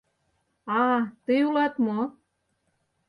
[0.77, 1.99] А-а, тый улат мо!